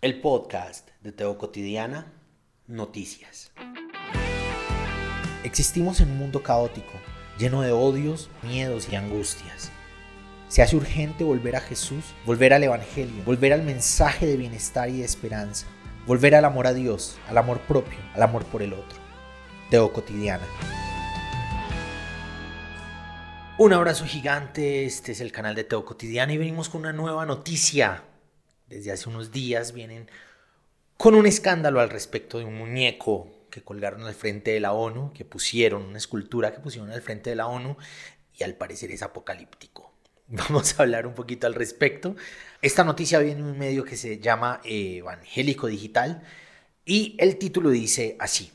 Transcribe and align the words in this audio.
El 0.00 0.20
podcast 0.20 0.90
de 1.00 1.10
Teo 1.10 1.38
Cotidiana, 1.38 2.06
Noticias. 2.68 3.50
Existimos 5.42 6.00
en 6.00 6.12
un 6.12 6.18
mundo 6.18 6.44
caótico, 6.44 6.92
lleno 7.36 7.62
de 7.62 7.72
odios, 7.72 8.30
miedos 8.44 8.88
y 8.92 8.94
angustias. 8.94 9.72
Se 10.46 10.62
hace 10.62 10.76
urgente 10.76 11.24
volver 11.24 11.56
a 11.56 11.60
Jesús, 11.60 12.04
volver 12.24 12.54
al 12.54 12.62
Evangelio, 12.62 13.24
volver 13.24 13.52
al 13.52 13.64
mensaje 13.64 14.26
de 14.26 14.36
bienestar 14.36 14.88
y 14.88 14.98
de 14.98 15.04
esperanza, 15.04 15.66
volver 16.06 16.36
al 16.36 16.44
amor 16.44 16.68
a 16.68 16.74
Dios, 16.74 17.18
al 17.26 17.36
amor 17.36 17.58
propio, 17.62 17.98
al 18.14 18.22
amor 18.22 18.44
por 18.44 18.62
el 18.62 18.74
otro. 18.74 19.00
Teo 19.68 19.92
Cotidiana. 19.92 20.46
Un 23.58 23.72
abrazo 23.72 24.04
gigante, 24.04 24.84
este 24.84 25.10
es 25.10 25.20
el 25.20 25.32
canal 25.32 25.56
de 25.56 25.64
Teo 25.64 25.84
Cotidiana 25.84 26.32
y 26.32 26.38
venimos 26.38 26.68
con 26.68 26.82
una 26.82 26.92
nueva 26.92 27.26
noticia 27.26 28.04
desde 28.68 28.92
hace 28.92 29.08
unos 29.08 29.32
días 29.32 29.72
vienen 29.72 30.10
con 30.96 31.14
un 31.14 31.26
escándalo 31.26 31.80
al 31.80 31.90
respecto 31.90 32.38
de 32.38 32.44
un 32.44 32.56
muñeco 32.56 33.30
que 33.50 33.62
colgaron 33.62 34.02
al 34.02 34.14
frente 34.14 34.50
de 34.50 34.60
la 34.60 34.72
ONU, 34.72 35.12
que 35.12 35.24
pusieron, 35.24 35.82
una 35.82 35.98
escultura 35.98 36.52
que 36.52 36.60
pusieron 36.60 36.90
al 36.90 37.02
frente 37.02 37.30
de 37.30 37.36
la 37.36 37.46
ONU 37.46 37.76
y 38.36 38.44
al 38.44 38.54
parecer 38.54 38.90
es 38.90 39.02
apocalíptico. 39.02 39.92
Vamos 40.26 40.78
a 40.78 40.82
hablar 40.82 41.06
un 41.06 41.14
poquito 41.14 41.46
al 41.46 41.54
respecto. 41.54 42.16
Esta 42.60 42.84
noticia 42.84 43.20
viene 43.20 43.40
en 43.40 43.46
un 43.46 43.58
medio 43.58 43.84
que 43.84 43.96
se 43.96 44.18
llama 44.18 44.60
eh, 44.64 44.98
Evangélico 44.98 45.66
Digital 45.66 46.22
y 46.84 47.16
el 47.18 47.38
título 47.38 47.70
dice 47.70 48.16
así, 48.18 48.52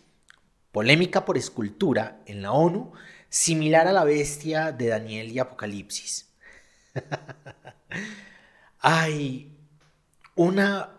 polémica 0.72 1.26
por 1.26 1.38
escultura 1.38 2.20
en 2.26 2.42
la 2.42 2.52
ONU 2.52 2.94
similar 3.30 3.88
a 3.88 3.94
la 3.94 4.04
bestia 4.04 4.72
de 4.72 4.88
Daniel 4.88 5.32
y 5.32 5.40
Apocalipsis. 5.40 6.30
Ay, 8.80 9.53
una 10.36 10.90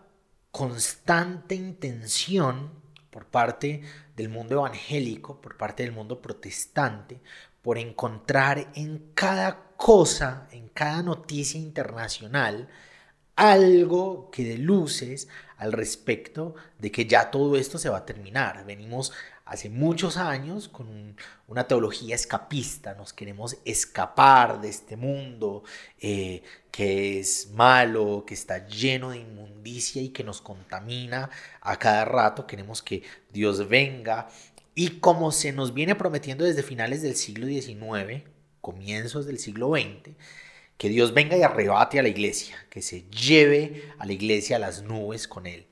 constante 0.51 1.55
intención 1.55 2.71
por 3.09 3.25
parte 3.25 3.81
del 4.15 4.29
mundo 4.29 4.55
evangélico, 4.55 5.41
por 5.41 5.57
parte 5.57 5.83
del 5.83 5.91
mundo 5.91 6.21
protestante, 6.21 7.21
por 7.61 7.77
encontrar 7.77 8.71
en 8.75 9.11
cada 9.13 9.71
cosa, 9.77 10.47
en 10.51 10.69
cada 10.69 11.01
noticia 11.01 11.59
internacional, 11.59 12.69
algo 13.35 14.29
que 14.31 14.43
dé 14.43 14.57
luces 14.57 15.27
al 15.57 15.71
respecto 15.71 16.55
de 16.79 16.91
que 16.91 17.05
ya 17.05 17.31
todo 17.31 17.55
esto 17.57 17.77
se 17.77 17.89
va 17.89 17.99
a 17.99 18.05
terminar. 18.05 18.65
Venimos 18.65 19.11
hace 19.45 19.69
muchos 19.69 20.17
años 20.17 20.67
con 20.67 21.15
una 21.47 21.67
teología 21.67 22.15
escapista, 22.15 22.95
nos 22.95 23.13
queremos 23.13 23.57
escapar 23.63 24.59
de 24.59 24.69
este 24.69 24.97
mundo 24.97 25.63
eh, 25.99 26.41
que 26.71 27.19
es 27.19 27.51
malo, 27.51 28.25
que 28.25 28.33
está 28.33 28.67
lleno 28.67 29.11
de 29.11 29.19
inmundicia 29.19 30.01
y 30.01 30.09
que 30.09 30.23
nos 30.23 30.41
contamina 30.41 31.29
a 31.61 31.77
cada 31.77 32.05
rato, 32.05 32.47
queremos 32.47 32.81
que 32.81 33.03
Dios 33.31 33.67
venga. 33.69 34.27
Y 34.73 34.99
como 34.99 35.31
se 35.31 35.53
nos 35.53 35.73
viene 35.73 35.95
prometiendo 35.95 36.43
desde 36.43 36.63
finales 36.63 37.01
del 37.01 37.15
siglo 37.15 37.47
XIX, 37.47 38.23
comienzos 38.59 39.25
del 39.25 39.39
siglo 39.39 39.71
XX, 39.73 40.15
que 40.77 40.89
Dios 40.89 41.13
venga 41.13 41.37
y 41.37 41.43
arrebate 41.43 41.99
a 41.99 42.03
la 42.03 42.09
iglesia, 42.09 42.55
que 42.69 42.81
se 42.81 43.03
lleve 43.09 43.91
a 43.97 44.05
la 44.05 44.13
iglesia 44.13 44.57
a 44.57 44.59
las 44.59 44.81
nubes 44.81 45.27
con 45.27 45.47
él. 45.47 45.67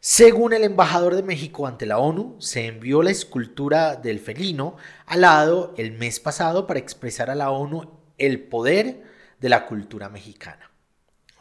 Según 0.00 0.52
el 0.52 0.62
embajador 0.64 1.16
de 1.16 1.22
México 1.22 1.66
ante 1.66 1.84
la 1.84 1.98
ONU, 1.98 2.36
se 2.38 2.66
envió 2.66 3.02
la 3.02 3.10
escultura 3.10 3.96
del 3.96 4.20
felino 4.20 4.76
al 5.06 5.22
lado 5.22 5.74
el 5.76 5.92
mes 5.92 6.20
pasado 6.20 6.66
para 6.66 6.78
expresar 6.78 7.28
a 7.28 7.34
la 7.34 7.50
ONU 7.50 7.90
el 8.18 8.40
poder 8.44 9.02
de 9.40 9.48
la 9.48 9.66
cultura 9.66 10.08
mexicana. 10.08 10.70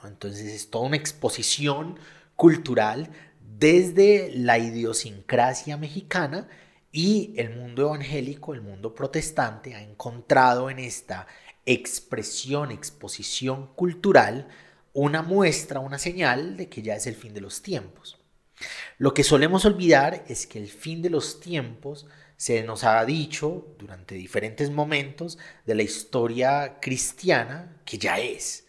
Entonces 0.04 0.48
es 0.48 0.70
toda 0.70 0.88
una 0.88 0.98
exposición 0.98 2.00
cultural 2.36 3.10
desde 3.58 4.32
la 4.36 4.58
idiosincrasia 4.58 5.78
mexicana 5.78 6.48
y 6.92 7.34
el 7.38 7.56
mundo 7.56 7.84
evangélico, 7.84 8.54
el 8.54 8.62
mundo 8.62 8.96
protestante 8.96 9.76
ha 9.76 9.82
encontrado 9.82 10.70
en 10.70 10.80
esta 10.80 11.28
expresión, 11.66 12.72
exposición 12.72 13.68
cultural, 13.76 14.48
una 14.94 15.22
muestra, 15.22 15.80
una 15.80 16.00
señal 16.00 16.58
de 16.58 16.70
que 16.70 16.82
ya 16.82 16.96
es 16.96 17.08
el 17.08 17.16
fin 17.16 17.34
de 17.34 17.42
los 17.42 17.62
tiempos. 17.62 18.18
Lo 18.98 19.14
que 19.14 19.24
solemos 19.24 19.66
olvidar 19.66 20.24
es 20.28 20.48
que 20.48 20.60
el 20.60 20.70
fin 20.70 21.02
de 21.02 21.10
los 21.10 21.40
tiempos 21.40 22.08
se 22.38 22.64
nos 22.64 22.84
ha 22.84 23.04
dicho 23.06 23.76
durante 23.78 24.16
diferentes 24.16 24.70
momentos 24.70 25.38
de 25.66 25.76
la 25.76 25.84
historia 25.84 26.80
cristiana 26.82 27.82
que 27.86 27.98
ya 27.98 28.20
es, 28.20 28.68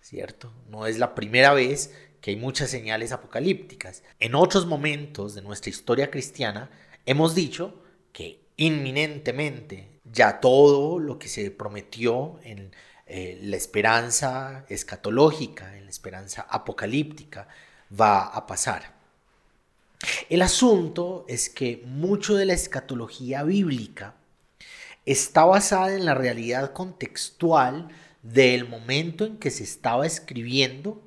¿cierto? 0.00 0.52
No 0.68 0.86
es 0.86 0.98
la 0.98 1.14
primera 1.14 1.54
vez 1.54 1.92
que 2.20 2.30
hay 2.30 2.36
muchas 2.36 2.70
señales 2.70 3.12
apocalípticas. 3.12 4.02
En 4.18 4.34
otros 4.34 4.66
momentos 4.66 5.34
de 5.34 5.42
nuestra 5.42 5.70
historia 5.70 6.10
cristiana 6.10 6.70
hemos 7.06 7.34
dicho 7.34 7.82
que 8.12 8.46
inminentemente 8.56 9.93
ya 10.04 10.40
todo 10.40 10.98
lo 10.98 11.18
que 11.18 11.28
se 11.28 11.50
prometió 11.50 12.38
en 12.42 12.72
eh, 13.06 13.38
la 13.42 13.56
esperanza 13.56 14.64
escatológica, 14.68 15.76
en 15.76 15.84
la 15.84 15.90
esperanza 15.90 16.46
apocalíptica, 16.48 17.48
va 17.98 18.24
a 18.26 18.46
pasar. 18.46 18.94
El 20.28 20.42
asunto 20.42 21.24
es 21.28 21.48
que 21.48 21.82
mucho 21.86 22.36
de 22.36 22.46
la 22.46 22.52
escatología 22.52 23.42
bíblica 23.42 24.14
está 25.06 25.44
basada 25.44 25.94
en 25.94 26.04
la 26.04 26.14
realidad 26.14 26.72
contextual 26.72 27.88
del 28.22 28.68
momento 28.68 29.24
en 29.24 29.38
que 29.38 29.50
se 29.50 29.64
estaba 29.64 30.06
escribiendo, 30.06 31.00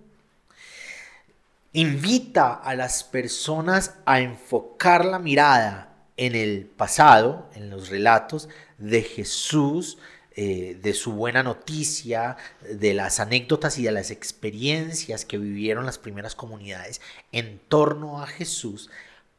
invita 1.73 2.53
a 2.53 2.75
las 2.75 3.03
personas 3.03 3.95
a 4.05 4.19
enfocar 4.19 5.03
la 5.05 5.19
mirada 5.19 5.96
en 6.17 6.35
el 6.35 6.65
pasado, 6.65 7.49
en 7.55 7.69
los 7.69 7.89
relatos 7.89 8.49
de 8.77 9.03
Jesús, 9.03 9.97
eh, 10.35 10.77
de 10.81 10.93
su 10.93 11.13
buena 11.13 11.41
noticia, 11.41 12.37
de 12.61 12.93
las 12.93 13.19
anécdotas 13.19 13.77
y 13.79 13.83
de 13.83 13.91
las 13.91 14.11
experiencias 14.11 15.25
que 15.25 15.37
vivieron 15.37 15.85
las 15.85 15.97
primeras 15.97 16.35
comunidades 16.35 17.01
en 17.31 17.59
torno 17.67 18.21
a 18.21 18.27
Jesús, 18.27 18.89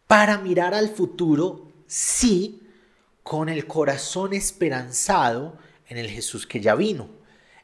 para 0.06 0.38
mirar 0.38 0.74
al 0.74 0.88
futuro, 0.88 1.70
sí, 1.86 2.62
con 3.22 3.48
el 3.48 3.66
corazón 3.66 4.32
esperanzado 4.32 5.58
en 5.88 5.98
el 5.98 6.08
Jesús 6.08 6.46
que 6.46 6.60
ya 6.60 6.74
vino, 6.74 7.10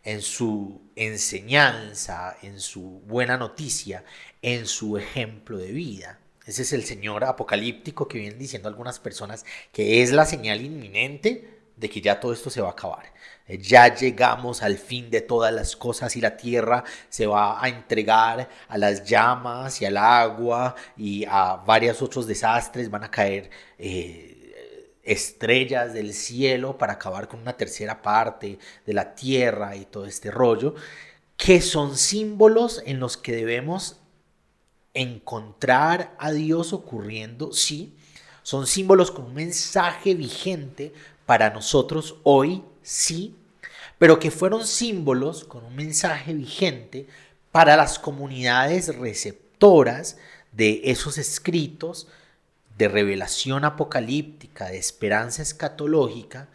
en 0.04 0.20
su 0.20 0.80
enseñanza, 0.94 2.36
en 2.42 2.60
su 2.60 3.00
buena 3.06 3.36
noticia, 3.36 4.04
en 4.42 4.66
su 4.66 4.98
ejemplo 4.98 5.56
de 5.56 5.72
vida. 5.72 6.18
Ese 6.46 6.62
es 6.62 6.72
el 6.72 6.84
Señor 6.84 7.24
apocalíptico 7.24 8.06
que 8.06 8.18
vienen 8.18 8.38
diciendo 8.38 8.68
algunas 8.68 8.98
personas 8.98 9.44
que 9.72 10.02
es 10.02 10.12
la 10.12 10.26
señal 10.26 10.60
inminente 10.60 11.54
de 11.76 11.90
que 11.90 12.00
ya 12.00 12.20
todo 12.20 12.32
esto 12.32 12.50
se 12.50 12.60
va 12.60 12.68
a 12.68 12.72
acabar. 12.72 13.12
Eh, 13.46 13.58
ya 13.58 13.94
llegamos 13.94 14.62
al 14.62 14.78
fin 14.78 15.10
de 15.10 15.20
todas 15.20 15.52
las 15.52 15.74
cosas 15.76 16.16
y 16.16 16.20
la 16.20 16.36
tierra 16.36 16.84
se 17.08 17.26
va 17.26 17.62
a 17.62 17.68
entregar 17.68 18.48
a 18.68 18.78
las 18.78 19.04
llamas 19.04 19.80
y 19.82 19.86
al 19.86 19.96
agua 19.96 20.74
y 20.96 21.24
a 21.24 21.56
varios 21.56 22.02
otros 22.02 22.26
desastres. 22.26 22.90
Van 22.90 23.04
a 23.04 23.10
caer 23.10 23.50
eh, 23.78 24.98
estrellas 25.02 25.92
del 25.94 26.14
cielo 26.14 26.78
para 26.78 26.94
acabar 26.94 27.28
con 27.28 27.40
una 27.40 27.56
tercera 27.56 28.02
parte 28.02 28.58
de 28.86 28.92
la 28.92 29.14
tierra 29.14 29.76
y 29.76 29.84
todo 29.86 30.06
este 30.06 30.30
rollo, 30.30 30.74
que 31.36 31.60
son 31.60 31.96
símbolos 31.96 32.82
en 32.86 33.00
los 33.00 33.16
que 33.16 33.34
debemos 33.34 34.00
encontrar 34.94 36.14
a 36.18 36.32
Dios 36.32 36.72
ocurriendo, 36.72 37.52
sí, 37.52 37.94
son 38.42 38.66
símbolos 38.66 39.10
con 39.10 39.26
un 39.26 39.34
mensaje 39.34 40.14
vigente 40.14 40.92
para 41.26 41.50
nosotros 41.50 42.16
hoy 42.22 42.62
sí, 42.82 43.34
pero 43.98 44.18
que 44.18 44.30
fueron 44.30 44.66
símbolos 44.66 45.44
con 45.44 45.64
un 45.64 45.74
mensaje 45.74 46.34
vigente 46.34 47.06
para 47.50 47.76
las 47.76 47.98
comunidades 47.98 48.96
receptoras 48.96 50.16
de 50.52 50.82
esos 50.84 51.18
escritos 51.18 52.08
de 52.76 52.88
revelación 52.88 53.64
apocalíptica, 53.64 54.68
de 54.68 54.78
esperanza 54.78 55.42
escatológica, 55.42 56.48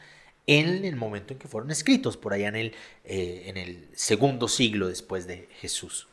en 0.48 0.84
el 0.84 0.96
momento 0.96 1.34
en 1.34 1.40
que 1.40 1.48
fueron 1.48 1.72
escritos, 1.72 2.18
por 2.18 2.34
allá 2.34 2.50
en 2.50 2.56
el, 2.56 2.76
eh, 3.06 3.44
en 3.46 3.58
el 3.58 3.88
segundo 3.94 4.48
siglo 4.48 4.88
después 4.88 5.28
de 5.28 5.48
Jesús. 5.62 6.09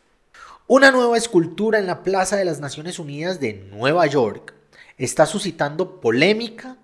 Una 0.69 0.91
nueva 0.91 1.17
escultura 1.17 1.79
en 1.79 1.87
la 1.87 2.03
Plaza 2.03 2.35
de 2.35 2.45
las 2.45 2.59
Naciones 2.59 2.99
Unidas 2.99 3.39
de 3.39 3.53
Nueva 3.55 4.05
York 4.07 4.53
está 4.99 5.25
suscitando 5.25 6.01
polémica 6.01 6.77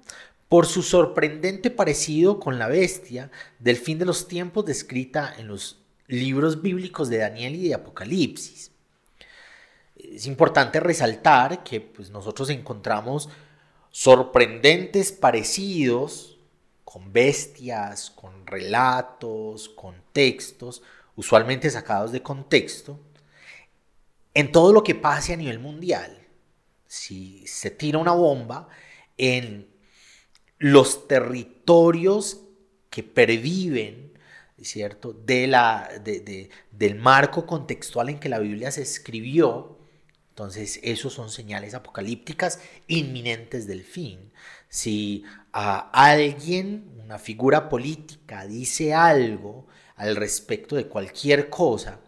por 0.49 0.67
su 0.67 0.84
sorprendente 0.84 1.69
parecido 1.69 2.38
con 2.38 2.61
la 2.61 2.69
bestia 2.69 3.32
del 3.58 3.76
fin 3.76 3.99
de 3.99 4.05
los 4.05 4.29
tiempos 4.29 4.67
descrita 4.67 5.34
en 5.37 5.49
los 5.49 5.81
libros 6.06 6.62
bíblicos 6.62 7.08
de 7.08 7.19
Daniel 7.19 7.56
y 7.56 7.67
de 7.67 7.75
Apocalipsis. 7.75 8.70
Es 9.96 10.26
importante 10.26 10.78
resaltar 10.78 11.64
que 11.64 11.81
pues, 11.81 12.08
nosotros 12.11 12.50
encontramos 12.50 13.31
sorprendentes 13.90 15.11
parecidos 15.11 16.38
con 16.85 17.12
bestias, 17.12 18.12
con 18.12 18.46
relatos, 18.46 19.70
con 19.70 19.96
textos, 20.12 20.82
usualmente 21.17 21.69
sacados 21.69 22.12
de 22.12 22.23
contexto, 22.23 23.00
en 24.34 24.52
todo 24.52 24.73
lo 24.73 24.82
que 24.82 24.94
pase 24.94 25.32
a 25.32 25.37
nivel 25.37 25.58
mundial. 25.58 26.26
Si 26.87 27.46
se 27.46 27.70
tira 27.70 27.99
una 27.99 28.12
bomba 28.12 28.69
en 29.17 29.69
los 30.58 31.08
territorios 31.08 32.43
que 32.90 33.02
perviven, 33.02 34.19
¿cierto? 34.61 35.12
De 35.12 35.46
la, 35.46 35.88
del 36.70 36.94
marco 36.96 37.46
contextual 37.46 38.11
en 38.11 38.20
que 38.20 38.29
la 38.29 38.38
Biblia 38.38 38.70
se 38.70 38.82
escribió, 38.82 39.79
entonces, 40.32 40.81
esos 40.82 41.12
son 41.12 41.28
señales 41.28 41.75
apocalípticas 41.75 42.58
inminentes 42.87 43.67
del 43.67 43.85
fin. 43.85 44.32
Si 44.70 45.25
a 45.52 45.90
alguien, 45.93 46.90
una 47.05 47.19
figura 47.19 47.69
política, 47.69 48.46
dice 48.46 48.94
algo 48.94 49.67
al 49.94 50.17
respecto 50.17 50.75
de 50.75 50.88
cualquier 50.88 51.50
cosa 51.50 52.00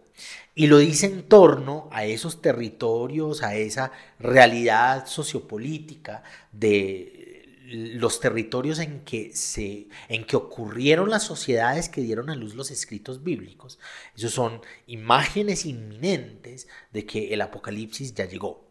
y 0.54 0.68
lo 0.68 0.78
dice 0.78 1.06
en 1.06 1.28
torno 1.28 1.88
a 1.92 2.04
esos 2.04 2.40
territorios, 2.40 3.42
a 3.42 3.56
esa 3.56 3.92
realidad 4.18 5.06
sociopolítica 5.06 6.22
de 6.52 7.24
los 7.66 8.20
territorios 8.20 8.78
en 8.78 9.00
que, 9.00 9.34
se, 9.34 9.88
en 10.08 10.24
que 10.26 10.36
ocurrieron 10.36 11.10
las 11.10 11.24
sociedades 11.24 11.88
que 11.88 12.02
dieron 12.02 12.30
a 12.30 12.36
luz 12.36 12.54
los 12.54 12.70
escritos 12.70 13.24
bíblicos. 13.24 13.78
Esos 14.16 14.32
son 14.32 14.60
imágenes 14.86 15.64
inminentes 15.64 16.68
de 16.92 17.06
que 17.06 17.32
el 17.32 17.40
apocalipsis 17.40 18.14
ya 18.14 18.26
llegó. 18.26 18.64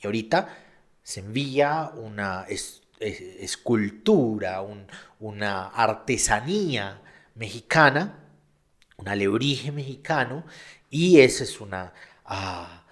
Y 0.00 0.06
ahorita 0.06 0.56
se 1.02 1.20
envía 1.20 1.90
una 1.96 2.46
escultura, 3.00 4.62
una 5.18 5.68
artesanía 5.68 7.00
mexicana, 7.34 8.25
un 8.96 9.08
alebrije 9.08 9.72
mexicano, 9.72 10.44
y 10.90 11.20
esa 11.20 11.44
es 11.44 11.60
una, 11.60 11.92
ah, 12.24 12.84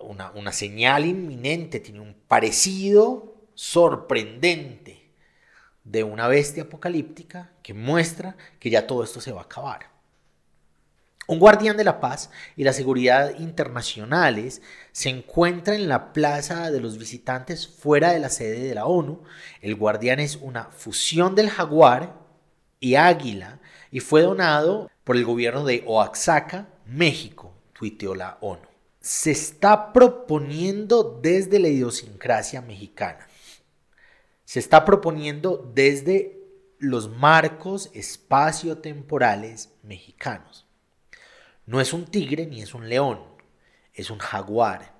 una, 0.00 0.30
una 0.32 0.52
señal 0.52 1.06
inminente, 1.06 1.80
tiene 1.80 2.00
un 2.00 2.14
parecido 2.28 3.34
sorprendente 3.54 5.10
de 5.84 6.02
una 6.02 6.28
bestia 6.28 6.64
apocalíptica 6.64 7.52
que 7.62 7.72
muestra 7.72 8.36
que 8.58 8.70
ya 8.70 8.86
todo 8.86 9.04
esto 9.04 9.20
se 9.20 9.32
va 9.32 9.42
a 9.42 9.44
acabar. 9.44 9.96
Un 11.28 11.40
guardián 11.40 11.76
de 11.76 11.82
la 11.82 11.98
paz 11.98 12.30
y 12.56 12.62
la 12.62 12.72
seguridad 12.72 13.36
internacionales 13.38 14.62
se 14.92 15.08
encuentra 15.08 15.74
en 15.74 15.88
la 15.88 16.12
plaza 16.12 16.70
de 16.70 16.80
los 16.80 16.98
visitantes 16.98 17.66
fuera 17.66 18.12
de 18.12 18.20
la 18.20 18.28
sede 18.28 18.60
de 18.60 18.74
la 18.76 18.86
ONU. 18.86 19.24
El 19.60 19.74
guardián 19.74 20.20
es 20.20 20.36
una 20.36 20.66
fusión 20.66 21.34
del 21.34 21.50
jaguar 21.50 22.25
y 22.80 22.94
águila 22.94 23.60
y 23.90 24.00
fue 24.00 24.22
donado 24.22 24.90
por 25.04 25.16
el 25.16 25.24
gobierno 25.24 25.64
de 25.64 25.82
Oaxaca, 25.86 26.68
México, 26.86 27.54
tuiteó 27.72 28.14
la 28.14 28.38
ONU. 28.40 28.66
Se 29.00 29.30
está 29.30 29.92
proponiendo 29.92 31.18
desde 31.22 31.58
la 31.58 31.68
idiosincrasia 31.68 32.60
mexicana 32.60 33.26
se 34.46 34.60
está 34.60 34.84
proponiendo 34.84 35.70
desde 35.74 36.38
los 36.78 37.10
marcos 37.10 37.90
espacio-temporales 37.94 39.70
mexicanos. 39.82 40.66
No 41.66 41.80
es 41.80 41.92
un 41.92 42.06
tigre 42.06 42.46
ni 42.46 42.62
es 42.62 42.72
un 42.72 42.88
león, 42.88 43.20
es 43.92 44.08
un 44.08 44.18
jaguar. 44.18 44.94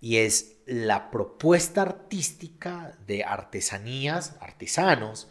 Y 0.00 0.18
es 0.18 0.58
la 0.66 1.10
propuesta 1.10 1.80
artística 1.80 2.96
de 3.06 3.24
artesanías, 3.24 4.36
artesanos 4.40 5.28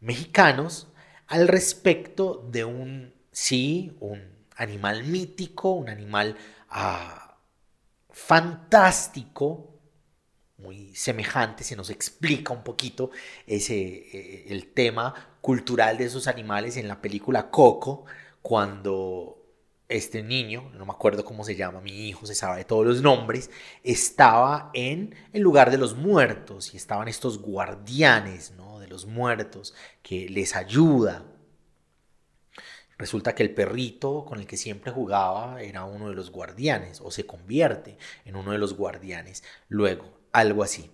mexicanos 0.00 0.86
al 1.28 1.46
respecto 1.46 2.46
de 2.50 2.64
un, 2.64 3.14
sí, 3.30 3.96
un 4.00 4.20
animal 4.56 5.04
mítico, 5.04 5.72
un 5.72 5.88
animal 5.88 6.36
ah, 6.70 7.36
fantástico, 8.10 9.74
muy 10.56 10.94
semejante, 10.94 11.62
se 11.62 11.76
nos 11.76 11.90
explica 11.90 12.52
un 12.52 12.64
poquito 12.64 13.10
ese, 13.46 13.76
eh, 13.76 14.46
el 14.48 14.72
tema 14.72 15.36
cultural 15.40 15.98
de 15.98 16.06
esos 16.06 16.26
animales 16.26 16.76
en 16.76 16.88
la 16.88 17.00
película 17.00 17.50
Coco, 17.50 18.06
cuando 18.42 19.37
este 19.88 20.22
niño, 20.22 20.70
no 20.74 20.84
me 20.84 20.92
acuerdo 20.92 21.24
cómo 21.24 21.44
se 21.44 21.56
llama, 21.56 21.80
mi 21.80 22.08
hijo 22.08 22.26
se 22.26 22.34
sabe 22.34 22.58
de 22.58 22.64
todos 22.64 22.86
los 22.86 23.02
nombres, 23.02 23.50
estaba 23.82 24.70
en 24.74 25.14
el 25.32 25.42
lugar 25.42 25.70
de 25.70 25.78
los 25.78 25.96
muertos 25.96 26.74
y 26.74 26.76
estaban 26.76 27.08
estos 27.08 27.40
guardianes 27.40 28.52
¿no? 28.52 28.78
de 28.78 28.88
los 28.88 29.06
muertos 29.06 29.74
que 30.02 30.28
les 30.28 30.56
ayuda. 30.56 31.24
Resulta 32.98 33.34
que 33.34 33.44
el 33.44 33.54
perrito 33.54 34.24
con 34.26 34.40
el 34.40 34.46
que 34.46 34.56
siempre 34.56 34.92
jugaba 34.92 35.62
era 35.62 35.84
uno 35.84 36.08
de 36.08 36.14
los 36.16 36.30
guardianes 36.30 37.00
o 37.00 37.10
se 37.10 37.26
convierte 37.26 37.96
en 38.24 38.36
uno 38.36 38.52
de 38.52 38.58
los 38.58 38.76
guardianes 38.76 39.44
luego 39.68 40.18
algo 40.32 40.62
así. 40.62 40.90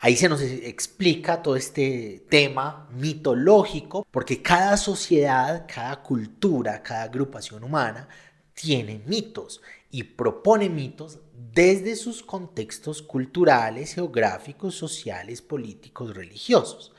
Ahí 0.00 0.16
se 0.16 0.28
nos 0.28 0.40
explica 0.40 1.42
todo 1.42 1.56
este 1.56 2.24
tema 2.28 2.88
mitológico, 2.92 4.06
porque 4.10 4.40
cada 4.40 4.76
sociedad, 4.76 5.66
cada 5.72 6.02
cultura, 6.02 6.82
cada 6.82 7.02
agrupación 7.02 7.64
humana 7.64 8.08
tiene 8.54 9.02
mitos 9.06 9.60
y 9.90 10.04
propone 10.04 10.68
mitos 10.68 11.18
desde 11.52 11.96
sus 11.96 12.22
contextos 12.22 13.02
culturales, 13.02 13.94
geográficos, 13.94 14.76
sociales, 14.76 15.42
políticos, 15.42 16.14
religiosos. 16.14 16.92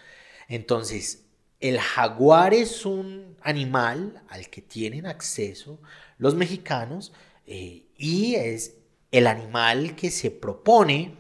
Entonces, 0.50 1.24
el 1.62 1.80
jaguar 1.80 2.54
es 2.54 2.86
un 2.86 3.38
animal 3.42 4.22
al 4.28 4.50
que 4.50 4.62
tienen 4.62 5.06
acceso 5.06 5.80
los 6.18 6.36
mexicanos 6.36 7.13
eh, 7.46 7.86
y 7.98 8.36
es 8.36 8.75
el 9.12 9.28
animal 9.28 9.96
que 9.96 10.12
se 10.12 10.31
propone 10.31 11.16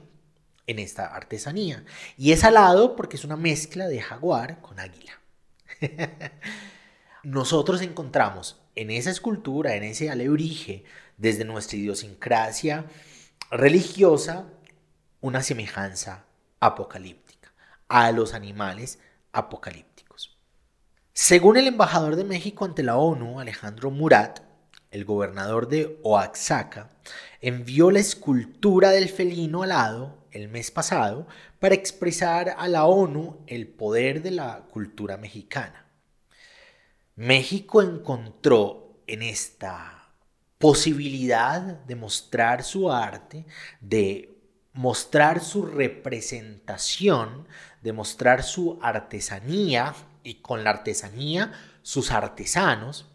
en 0.69 0.77
esta 0.77 1.07
artesanía. 1.07 1.83
Y 2.15 2.31
es 2.31 2.43
alado 2.43 2.95
porque 2.95 3.17
es 3.17 3.23
una 3.23 3.35
mezcla 3.35 3.87
de 3.87 4.01
jaguar 4.01 4.61
con 4.61 4.79
águila. 4.79 5.19
Nosotros 7.23 7.81
encontramos 7.81 8.61
en 8.75 8.91
esa 8.91 9.09
escultura, 9.09 9.75
en 9.75 9.83
ese 9.83 10.11
alebrije, 10.11 10.83
desde 11.17 11.43
nuestra 11.43 11.77
idiosincrasia 11.77 12.85
religiosa, 13.49 14.45
una 15.21 15.41
semejanza 15.41 16.25
apocalíptica 16.59 17.51
a 17.87 18.11
los 18.11 18.35
animales 18.35 18.99
apocalípticos. 19.31 20.37
Según 21.13 21.57
el 21.57 21.65
embajador 21.65 22.15
de 22.15 22.25
México 22.25 22.63
ante 22.63 22.83
la 22.83 22.95
ONU, 22.95 23.39
Alejandro 23.39 23.89
Murat, 23.89 24.41
el 24.91 25.03
gobernador 25.03 25.67
de 25.67 25.99
Oaxaca, 26.03 26.89
envió 27.41 27.89
la 27.89 27.99
escultura 27.99 28.91
del 28.91 29.09
felino 29.09 29.63
alado 29.63 30.18
el 30.31 30.47
mes 30.47 30.71
pasado 30.71 31.27
para 31.59 31.75
expresar 31.75 32.55
a 32.57 32.67
la 32.67 32.85
ONU 32.85 33.43
el 33.47 33.67
poder 33.67 34.21
de 34.21 34.31
la 34.31 34.65
cultura 34.71 35.17
mexicana. 35.17 35.85
México 37.15 37.81
encontró 37.81 39.01
en 39.07 39.21
esta 39.23 40.09
posibilidad 40.57 41.61
de 41.61 41.95
mostrar 41.95 42.63
su 42.63 42.91
arte, 42.91 43.45
de 43.81 44.37
mostrar 44.73 45.41
su 45.41 45.65
representación, 45.65 47.47
de 47.81 47.93
mostrar 47.93 48.43
su 48.43 48.79
artesanía 48.81 49.93
y 50.23 50.35
con 50.35 50.63
la 50.63 50.69
artesanía 50.69 51.51
sus 51.81 52.11
artesanos, 52.11 53.07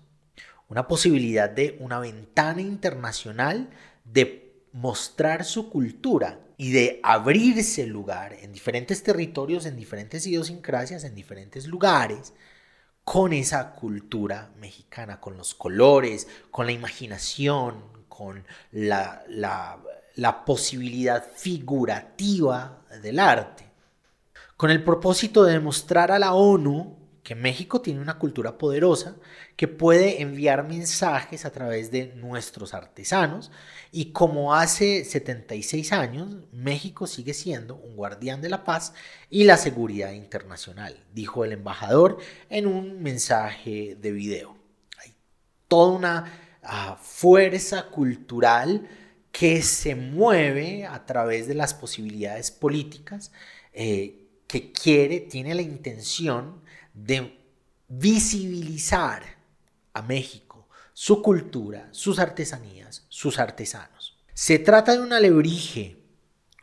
una 0.68 0.88
posibilidad 0.88 1.48
de 1.48 1.76
una 1.80 1.98
ventana 1.98 2.60
internacional 2.60 3.70
de 4.04 4.64
mostrar 4.72 5.44
su 5.44 5.70
cultura 5.70 6.40
y 6.56 6.72
de 6.72 7.00
abrirse 7.02 7.86
lugar 7.86 8.34
en 8.34 8.52
diferentes 8.52 9.02
territorios, 9.02 9.66
en 9.66 9.76
diferentes 9.76 10.26
idiosincrasias, 10.26 11.04
en 11.04 11.14
diferentes 11.14 11.66
lugares, 11.66 12.32
con 13.02 13.32
esa 13.32 13.72
cultura 13.72 14.50
mexicana, 14.58 15.20
con 15.20 15.36
los 15.36 15.54
colores, 15.54 16.26
con 16.50 16.66
la 16.66 16.72
imaginación, 16.72 17.82
con 18.08 18.44
la, 18.72 19.24
la 19.28 20.44
posibilidad 20.44 21.24
figurativa 21.34 22.82
del 23.02 23.18
arte, 23.18 23.64
con 24.56 24.70
el 24.70 24.82
propósito 24.82 25.44
de 25.44 25.54
demostrar 25.54 26.12
a 26.12 26.18
la 26.18 26.34
ONU 26.34 27.03
que 27.24 27.34
México 27.34 27.80
tiene 27.80 28.00
una 28.00 28.18
cultura 28.18 28.58
poderosa 28.58 29.16
que 29.56 29.66
puede 29.66 30.20
enviar 30.20 30.68
mensajes 30.68 31.46
a 31.46 31.50
través 31.50 31.90
de 31.90 32.14
nuestros 32.16 32.74
artesanos 32.74 33.50
y 33.90 34.12
como 34.12 34.54
hace 34.54 35.06
76 35.06 35.92
años, 35.92 36.36
México 36.52 37.06
sigue 37.06 37.32
siendo 37.32 37.76
un 37.76 37.96
guardián 37.96 38.42
de 38.42 38.50
la 38.50 38.62
paz 38.62 38.92
y 39.30 39.44
la 39.44 39.56
seguridad 39.56 40.12
internacional, 40.12 41.02
dijo 41.14 41.46
el 41.46 41.52
embajador 41.52 42.18
en 42.50 42.66
un 42.66 43.02
mensaje 43.02 43.96
de 43.98 44.12
video. 44.12 44.58
Hay 44.98 45.14
toda 45.66 45.92
una 45.92 46.58
ah, 46.62 46.98
fuerza 47.02 47.86
cultural 47.86 48.86
que 49.32 49.62
se 49.62 49.94
mueve 49.94 50.84
a 50.84 51.06
través 51.06 51.48
de 51.48 51.54
las 51.54 51.72
posibilidades 51.72 52.50
políticas, 52.50 53.32
eh, 53.72 54.28
que 54.46 54.72
quiere, 54.72 55.20
tiene 55.20 55.54
la 55.54 55.62
intención 55.62 56.62
de 56.94 57.38
visibilizar 57.88 59.22
a 59.92 60.02
México, 60.02 60.68
su 60.92 61.20
cultura, 61.22 61.88
sus 61.90 62.18
artesanías, 62.18 63.04
sus 63.08 63.38
artesanos. 63.38 64.16
Se 64.32 64.58
trata 64.58 64.92
de 64.92 65.00
un 65.00 65.12
alebrije, 65.12 65.98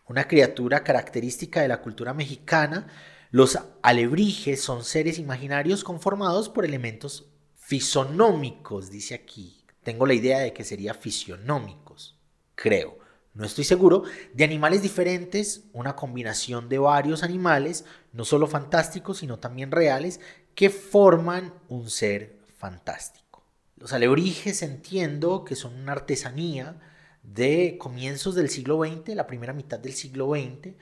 una 0.08 0.28
criatura 0.28 0.84
característica 0.84 1.62
de 1.62 1.68
la 1.68 1.82
cultura 1.82 2.14
mexicana. 2.14 2.88
Los 3.30 3.58
alebrijes 3.82 4.62
son 4.62 4.84
seres 4.84 5.20
imaginarios 5.20 5.84
conformados 5.84 6.50
por 6.50 6.66
elementos 6.66 7.30
fisonómicos, 7.56 8.90
dice 8.90 9.16
aquí. 9.16 9.64
Tengo 9.84 10.06
la 10.06 10.14
idea 10.14 10.40
de 10.40 10.54
que 10.54 10.64
sería 10.64 10.94
fisionómicos, 10.94 12.20
creo. 12.56 13.01
No 13.34 13.46
estoy 13.46 13.64
seguro, 13.64 14.04
de 14.34 14.44
animales 14.44 14.82
diferentes, 14.82 15.64
una 15.72 15.96
combinación 15.96 16.68
de 16.68 16.80
varios 16.80 17.24
animales, 17.24 17.86
no 18.12 18.26
solo 18.26 18.46
fantásticos, 18.46 19.20
sino 19.20 19.40
también 19.40 19.72
reales, 19.72 20.20
que 20.54 20.70
forman 20.70 21.54
un 21.70 21.90
ser 21.90 22.38
fantástico. 22.58 23.44
Los 23.78 23.94
alebrijes 23.94 24.62
entiendo 24.64 25.46
que 25.46 25.56
son 25.56 25.76
una 25.76 25.94
artesanía 25.94 26.80
de 27.24 27.78
comienzos 27.80 28.36
del 28.36 28.50
siglo 28.50 28.84
XX, 28.84 29.16
la 29.16 29.28
primera 29.28 29.54
mitad 29.54 29.80
del 29.80 29.94
siglo 29.94 30.34
XX, 30.34 30.74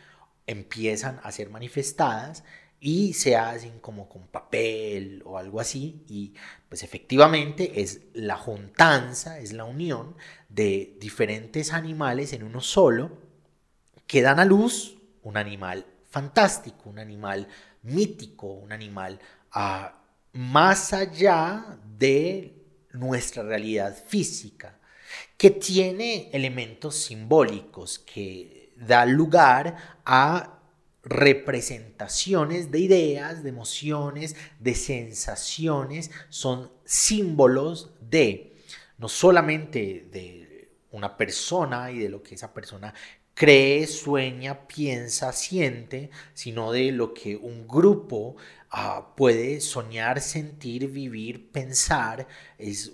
empiezan 0.47 1.19
a 1.23 1.31
ser 1.31 1.51
manifestadas 1.51 2.43
y 2.79 3.13
se 3.13 3.36
hacen 3.36 3.79
como 3.79 4.07
con 4.07 4.27
papel 4.27 5.21
o 5.25 5.38
algo 5.38 5.59
así 5.59 6.03
y 6.07 6.33
pues 6.69 6.83
efectivamente 6.83 7.81
es 7.81 8.01
la 8.13 8.38
juntanza, 8.38 9.39
es 9.39 9.51
la 9.53 9.65
unión 9.65 10.15
de 10.48 10.95
diferentes 11.00 11.74
animales 11.74 12.33
en 12.33 12.43
uno 12.43 12.62
solo 12.62 13.12
que 14.07 14.21
dan 14.21 14.39
a 14.39 14.45
luz 14.45 14.98
un 15.24 15.38
animal 15.38 15.86
fantástico, 16.09 16.89
un 16.89 17.00
animal 17.00 17.48
mítico, 17.83 18.48
un 18.48 18.71
animal 18.71 19.19
ah, 19.51 19.95
más 20.33 20.93
allá 20.93 21.77
de 21.98 22.55
nuestra 22.91 23.43
realidad 23.43 23.95
física, 24.07 24.79
que 25.38 25.51
tiene 25.51 26.29
elementos 26.33 26.95
simbólicos, 26.95 28.00
que 28.00 28.74
da 28.75 29.05
lugar 29.05 30.00
a 30.05 30.58
representaciones 31.09 32.71
de 32.71 32.79
ideas, 32.79 33.43
de 33.43 33.49
emociones, 33.49 34.35
de 34.59 34.75
sensaciones, 34.75 36.11
son 36.29 36.71
símbolos 36.85 37.91
de 37.99 38.55
no 38.97 39.09
solamente 39.09 40.07
de 40.11 40.69
una 40.91 41.17
persona 41.17 41.91
y 41.91 41.99
de 41.99 42.09
lo 42.09 42.21
que 42.21 42.35
esa 42.35 42.53
persona 42.53 42.93
cree, 43.33 43.87
sueña, 43.87 44.67
piensa, 44.67 45.31
siente, 45.31 46.11
sino 46.33 46.71
de 46.71 46.91
lo 46.91 47.13
que 47.13 47.37
un 47.37 47.67
grupo 47.67 48.35
ah, 48.69 49.13
puede 49.15 49.61
soñar, 49.61 50.19
sentir, 50.21 50.89
vivir, 50.89 51.49
pensar. 51.51 52.27
Es 52.57 52.91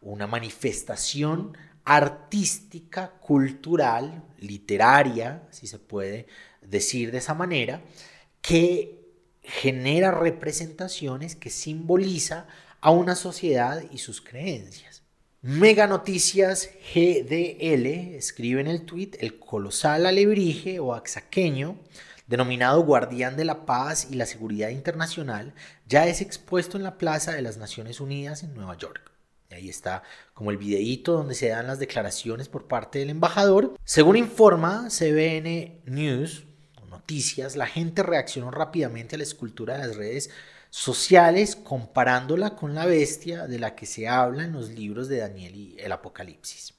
una 0.00 0.26
manifestación 0.26 1.56
artística, 1.84 3.12
cultural, 3.20 4.24
literaria, 4.38 5.46
si 5.50 5.66
se 5.66 5.78
puede 5.78 6.26
decir 6.62 7.12
de 7.12 7.18
esa 7.18 7.34
manera, 7.34 7.82
que 8.40 8.98
genera 9.42 10.10
representaciones 10.10 11.34
que 11.34 11.50
simboliza 11.50 12.46
a 12.80 12.90
una 12.90 13.14
sociedad 13.14 13.82
y 13.90 13.98
sus 13.98 14.20
creencias. 14.20 15.02
Mega 15.40 15.86
Noticias 15.86 16.68
GDL 16.92 17.86
escribe 18.16 18.60
en 18.60 18.66
el 18.66 18.82
tuit 18.82 19.16
el 19.20 19.38
colosal 19.38 20.04
alebrije 20.04 20.80
o 20.80 20.94
axaqueño, 20.94 21.76
denominado 22.26 22.82
guardián 22.82 23.36
de 23.36 23.44
la 23.44 23.64
paz 23.64 24.08
y 24.10 24.16
la 24.16 24.26
seguridad 24.26 24.70
internacional, 24.70 25.54
ya 25.86 26.06
es 26.06 26.20
expuesto 26.20 26.76
en 26.76 26.82
la 26.82 26.98
Plaza 26.98 27.32
de 27.32 27.42
las 27.42 27.56
Naciones 27.56 28.00
Unidas 28.00 28.42
en 28.42 28.52
Nueva 28.52 28.76
York. 28.76 29.12
ahí 29.50 29.68
está 29.68 30.02
como 30.34 30.50
el 30.50 30.58
videíto 30.58 31.12
donde 31.12 31.34
se 31.34 31.48
dan 31.48 31.68
las 31.68 31.78
declaraciones 31.78 32.48
por 32.48 32.66
parte 32.66 32.98
del 32.98 33.10
embajador. 33.10 33.76
Según 33.84 34.16
informa 34.16 34.88
CBN 34.90 35.82
News, 35.86 36.47
la 37.56 37.66
gente 37.66 38.02
reaccionó 38.02 38.50
rápidamente 38.50 39.14
a 39.14 39.18
la 39.18 39.24
escultura 39.24 39.78
de 39.78 39.86
las 39.86 39.96
redes 39.96 40.30
sociales 40.68 41.56
comparándola 41.56 42.54
con 42.54 42.74
la 42.74 42.84
bestia 42.84 43.46
de 43.46 43.58
la 43.58 43.74
que 43.74 43.86
se 43.86 44.08
habla 44.08 44.44
en 44.44 44.52
los 44.52 44.68
libros 44.68 45.08
de 45.08 45.18
Daniel 45.18 45.54
y 45.56 45.76
el 45.78 45.92
Apocalipsis. 45.92 46.74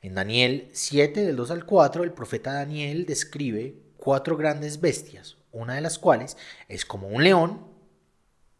En 0.00 0.14
Daniel 0.14 0.68
7 0.72 1.24
del 1.24 1.34
2 1.34 1.50
al 1.50 1.66
4 1.66 2.04
el 2.04 2.12
profeta 2.12 2.52
Daniel 2.52 3.04
describe 3.04 3.74
cuatro 3.96 4.36
grandes 4.36 4.80
bestias, 4.80 5.36
una 5.50 5.74
de 5.74 5.80
las 5.80 5.98
cuales 5.98 6.36
es 6.68 6.84
como 6.84 7.08
un 7.08 7.24
león 7.24 7.66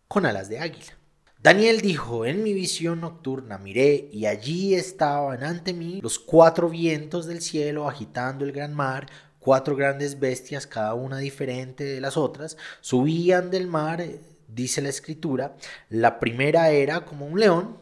con 0.09 0.27
alas 0.27 0.49
de 0.49 0.59
águila. 0.59 0.99
Daniel 1.41 1.81
dijo, 1.81 2.27
en 2.27 2.43
mi 2.43 2.53
visión 2.53 3.01
nocturna 3.01 3.59
miré 3.59 4.09
y 4.13 4.27
allí 4.27 4.75
estaban 4.75 5.45
ante 5.45 5.73
mí 5.73 6.01
los 6.01 6.19
cuatro 6.19 6.69
vientos 6.69 7.27
del 7.27 7.41
cielo 7.41 7.89
agitando 7.89 8.45
el 8.45 8.53
gran 8.53 8.75
mar 8.75 9.07
cuatro 9.43 9.77
grandes 9.77 10.19
bestias, 10.21 10.67
cada 10.67 10.95
una 10.95 11.19
diferente 11.19 11.85
de 11.85 12.01
las 12.01 12.17
otras, 12.17 12.57
subían 12.81 13.51
del 13.51 13.67
mar, 13.67 14.01
eh, 14.01 14.21
dice 14.49 14.81
la 14.81 14.89
escritura. 14.89 15.57
La 15.91 16.21
primera 16.21 16.71
era 16.71 17.05
como 17.05 17.27
un 17.27 17.39
león 17.39 17.77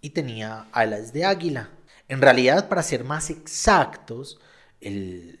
y 0.00 0.10
tenía 0.10 0.66
alas 0.72 1.12
de 1.12 1.24
águila. 1.24 1.70
En 2.08 2.20
realidad, 2.20 2.68
para 2.68 2.82
ser 2.82 3.02
más 3.02 3.30
exactos, 3.30 4.38
el, 4.80 5.40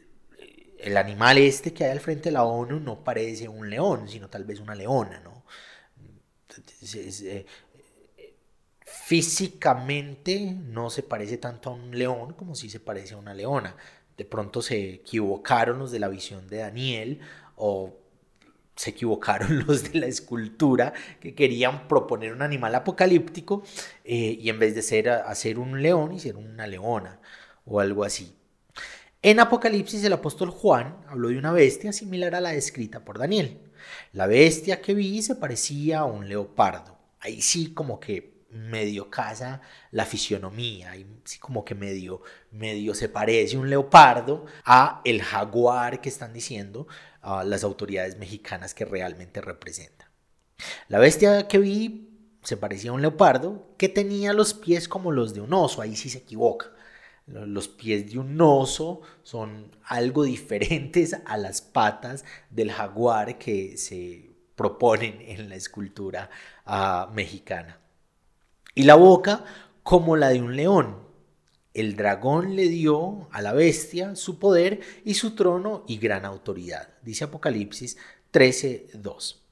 animal 0.96 1.38
este 1.38 1.72
que 1.72 1.84
hay 1.84 1.90
al 1.90 2.00
frente 2.00 2.30
de 2.30 2.32
la 2.32 2.44
ONU 2.44 2.80
no 2.80 3.04
parece 3.04 3.48
un 3.48 3.68
león, 3.68 4.08
sino 4.08 4.28
tal 4.28 4.44
vez 4.44 4.60
una 4.60 4.74
leona, 4.74 5.20
¿no? 5.20 5.44
Eh, 6.94 7.44
físicamente 8.84 10.40
no 10.40 10.88
se 10.90 11.02
parece 11.02 11.38
tanto 11.38 11.70
a 11.70 11.74
un 11.74 11.96
león 11.96 12.32
como 12.34 12.54
si 12.54 12.70
se 12.70 12.80
parece 12.80 13.14
a 13.14 13.18
una 13.18 13.34
leona 13.34 13.76
de 14.16 14.24
pronto 14.24 14.62
se 14.62 14.94
equivocaron 14.94 15.78
los 15.78 15.90
de 15.90 15.98
la 15.98 16.08
visión 16.08 16.48
de 16.48 16.58
Daniel 16.58 17.20
o 17.56 17.94
se 18.76 18.90
equivocaron 18.90 19.58
los 19.66 19.92
de 19.92 20.00
la 20.00 20.06
escultura 20.06 20.92
que 21.20 21.34
querían 21.34 21.88
proponer 21.88 22.32
un 22.32 22.42
animal 22.42 22.74
apocalíptico 22.74 23.62
eh, 24.04 24.38
y 24.40 24.48
en 24.48 24.58
vez 24.58 24.74
de 24.74 24.82
ser, 24.82 25.08
hacer 25.08 25.58
un 25.58 25.82
león 25.82 26.12
hicieron 26.12 26.46
una 26.46 26.66
leona 26.66 27.20
o 27.64 27.80
algo 27.80 28.04
así. 28.04 28.34
En 29.22 29.40
Apocalipsis 29.40 30.04
el 30.04 30.12
apóstol 30.12 30.50
Juan 30.50 30.98
habló 31.08 31.28
de 31.28 31.38
una 31.38 31.50
bestia 31.50 31.92
similar 31.92 32.34
a 32.34 32.40
la 32.40 32.52
descrita 32.52 33.04
por 33.04 33.18
Daniel. 33.18 33.58
La 34.12 34.26
bestia 34.26 34.80
que 34.80 34.94
vi 34.94 35.22
se 35.22 35.34
parecía 35.34 36.00
a 36.00 36.04
un 36.04 36.28
leopardo. 36.28 36.96
Ahí 37.18 37.40
sí 37.40 37.72
como 37.72 37.98
que 37.98 38.35
medio 38.56 39.10
casa 39.10 39.60
la 39.90 40.04
fisionomía, 40.04 40.96
y 40.96 41.06
como 41.38 41.64
que 41.64 41.74
medio, 41.74 42.22
medio 42.50 42.94
se 42.94 43.08
parece 43.08 43.56
un 43.56 43.70
leopardo 43.70 44.46
a 44.64 45.00
el 45.04 45.22
jaguar 45.22 46.00
que 46.00 46.08
están 46.08 46.32
diciendo 46.32 46.86
a 47.22 47.44
las 47.44 47.64
autoridades 47.64 48.18
mexicanas 48.18 48.74
que 48.74 48.84
realmente 48.84 49.40
representa. 49.40 50.10
La 50.88 50.98
bestia 50.98 51.48
que 51.48 51.58
vi 51.58 52.08
se 52.42 52.56
parecía 52.56 52.90
a 52.90 52.94
un 52.94 53.02
leopardo 53.02 53.74
que 53.76 53.88
tenía 53.88 54.32
los 54.32 54.54
pies 54.54 54.88
como 54.88 55.12
los 55.12 55.34
de 55.34 55.40
un 55.40 55.52
oso, 55.52 55.82
ahí 55.82 55.96
sí 55.96 56.08
se 56.08 56.18
equivoca. 56.18 56.72
Los 57.26 57.66
pies 57.66 58.12
de 58.12 58.20
un 58.20 58.40
oso 58.40 59.00
son 59.22 59.76
algo 59.84 60.22
diferentes 60.34 61.16
a 61.24 61.36
las 61.36 61.60
patas 61.60 62.24
del 62.50 62.70
jaguar 62.70 63.38
que 63.38 63.76
se 63.76 64.30
proponen 64.54 65.20
en 65.20 65.48
la 65.48 65.56
escultura 65.56 66.30
ah, 66.64 67.10
mexicana 67.12 67.80
y 68.76 68.84
la 68.84 68.94
boca 68.94 69.44
como 69.82 70.16
la 70.16 70.28
de 70.28 70.40
un 70.40 70.54
león. 70.54 70.98
El 71.74 71.96
dragón 71.96 72.54
le 72.54 72.68
dio 72.68 73.28
a 73.32 73.42
la 73.42 73.52
bestia 73.52 74.14
su 74.14 74.38
poder 74.38 74.80
y 75.04 75.14
su 75.14 75.34
trono 75.34 75.82
y 75.88 75.98
gran 75.98 76.24
autoridad, 76.24 76.90
dice 77.02 77.24
Apocalipsis 77.24 77.96
13:2. 78.32 79.42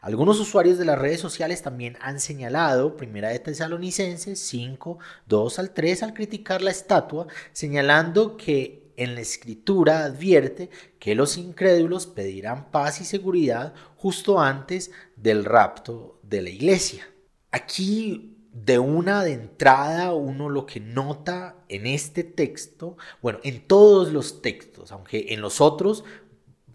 Algunos 0.00 0.38
usuarios 0.40 0.78
de 0.78 0.84
las 0.84 0.98
redes 0.98 1.20
sociales 1.20 1.62
también 1.62 1.96
han 2.00 2.20
señalado, 2.20 2.96
primera 2.96 3.30
de 3.30 3.38
Tesalonicenses 3.38 4.38
5, 4.38 4.98
2 5.26 5.58
al 5.58 5.70
3, 5.70 6.02
al 6.02 6.12
criticar 6.12 6.60
la 6.60 6.72
estatua, 6.72 7.26
señalando 7.52 8.36
que 8.36 8.92
en 8.96 9.14
la 9.14 9.20
escritura 9.20 10.04
advierte 10.04 10.70
que 10.98 11.14
los 11.14 11.38
incrédulos 11.38 12.06
pedirán 12.06 12.70
paz 12.70 13.00
y 13.00 13.04
seguridad 13.04 13.74
justo 13.96 14.40
antes 14.40 14.90
del 15.16 15.44
rapto 15.44 16.18
de 16.22 16.42
la 16.42 16.50
iglesia. 16.50 17.08
Aquí 17.50 18.32
de 18.52 18.78
una 18.78 19.24
de 19.24 19.32
entrada 19.32 20.12
uno 20.12 20.48
lo 20.50 20.66
que 20.66 20.78
nota 20.78 21.56
en 21.68 21.86
este 21.86 22.22
texto, 22.22 22.96
bueno, 23.22 23.38
en 23.44 23.66
todos 23.66 24.12
los 24.12 24.42
textos, 24.42 24.92
aunque 24.92 25.26
en 25.30 25.40
los 25.40 25.60
otros 25.60 26.04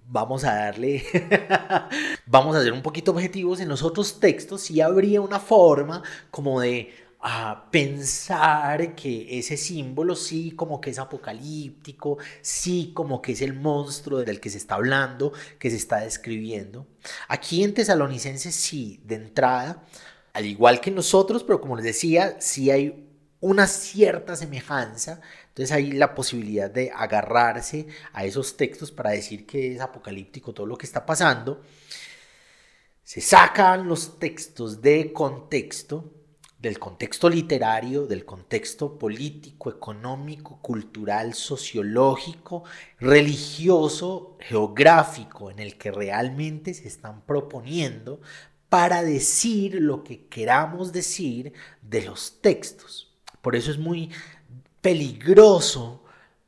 vamos 0.10 0.44
a 0.44 0.56
darle, 0.56 1.04
vamos 2.26 2.56
a 2.56 2.64
ser 2.64 2.74
un 2.74 2.82
poquito 2.82 3.12
objetivos, 3.12 3.60
en 3.60 3.70
los 3.70 3.84
otros 3.84 4.20
textos 4.20 4.62
sí 4.62 4.82
habría 4.82 5.22
una 5.22 5.40
forma 5.40 6.02
como 6.32 6.62
de 6.62 6.94
ah, 7.20 7.68
pensar 7.72 8.96
que 8.96 9.38
ese 9.38 9.56
símbolo 9.56 10.16
sí 10.16 10.52
como 10.52 10.82
que 10.82 10.90
es 10.90 10.98
apocalíptico, 10.98 12.18
sí 12.42 12.92
como 12.96 13.22
que 13.22 13.34
es 13.34 13.42
el 13.42 13.54
monstruo 13.54 14.24
del 14.24 14.40
que 14.40 14.50
se 14.50 14.58
está 14.58 14.76
hablando, 14.76 15.32
que 15.60 15.70
se 15.70 15.76
está 15.76 15.98
describiendo. 16.00 16.88
Aquí 17.28 17.64
en 17.64 17.76
Tesalonicenses 17.76 18.56
sí, 18.56 19.00
de 19.06 19.16
entrada, 19.16 19.84
al 20.38 20.46
igual 20.46 20.80
que 20.80 20.92
nosotros, 20.92 21.44
pero 21.44 21.60
como 21.60 21.76
les 21.76 21.86
decía, 21.86 22.40
sí 22.40 22.70
hay 22.70 23.10
una 23.40 23.66
cierta 23.66 24.36
semejanza 24.36 25.20
Entonces 25.48 25.72
hay 25.72 25.94
la 25.94 26.14
posibilidad 26.14 26.70
de 26.70 26.92
agarrarse 26.92 27.88
a 28.14 28.24
esos 28.24 28.56
textos 28.56 28.92
para 28.92 29.10
decir 29.10 29.48
que 29.48 29.74
es 29.74 29.82
apocalíptico 29.82 30.54
todo 30.54 30.68
lo 30.68 30.78
que 30.78 30.86
está 30.86 31.08
pasando. 31.08 31.64
Se 33.02 33.20
sacan 33.20 33.88
los 33.88 34.20
textos 34.20 34.80
de 34.80 35.12
contexto 35.12 36.14
del 36.60 36.80
contexto 36.80 37.30
literario, 37.30 38.08
del 38.08 38.26
contexto 38.26 38.98
político, 38.98 39.70
económico, 39.70 40.60
cultural, 40.60 41.36
sociológico, 41.36 42.64
religioso, 43.00 44.38
geográfico 44.40 45.52
en 45.52 45.60
el 45.60 45.78
que 45.78 45.92
realmente 45.92 46.74
se 46.74 46.88
están 46.88 47.22
proponiendo 47.22 48.22
para 48.70 49.04
decir 49.04 49.76
lo 49.76 50.04
que 50.04 50.26
queramos 50.28 50.92
decir 50.92 51.54
de 51.82 52.04
los 52.04 52.42
textos. 52.42 53.14
Por 53.42 53.56
eso 53.56 53.72
es 53.72 53.78
muy 53.78 54.12
peligroso 54.82 56.04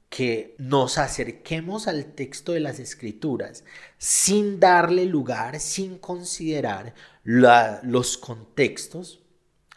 que 0.10 0.56
nos 0.58 0.98
acerquemos 0.98 1.88
al 1.88 2.14
texto 2.14 2.52
de 2.52 2.60
las 2.60 2.80
escrituras 2.80 3.64
sin 3.98 4.60
darle 4.60 5.06
lugar, 5.06 5.60
sin 5.60 5.98
considerar 6.00 6.96
los 7.24 8.18
contextos, 8.18 9.22